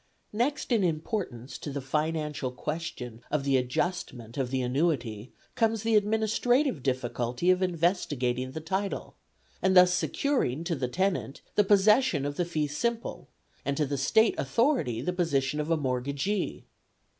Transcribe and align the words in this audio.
Next 0.33 0.71
in 0.71 0.83
importance 0.83 1.59
to 1.59 1.69
the 1.71 1.79
financial 1.79 2.49
question 2.51 3.21
of 3.29 3.43
the 3.43 3.55
adjustment 3.55 4.35
of 4.35 4.49
the 4.49 4.63
annuity 4.63 5.31
comes 5.53 5.83
the 5.83 5.95
administrative 5.95 6.81
difficulty 6.81 7.51
of 7.51 7.61
investigating 7.61 8.53
the 8.53 8.61
title, 8.61 9.15
and 9.61 9.77
thus 9.77 9.93
securing 9.93 10.63
to 10.63 10.73
the 10.75 10.87
tenant 10.87 11.41
the 11.53 11.63
possession 11.63 12.25
of 12.25 12.35
the 12.35 12.45
fee 12.45 12.65
simple, 12.65 13.29
and 13.63 13.77
to 13.77 13.85
the 13.85 13.95
State 13.95 14.33
authority 14.39 15.01
the 15.01 15.13
position 15.13 15.59
of 15.59 15.69
a 15.69 15.77
mortgagee. 15.77 16.65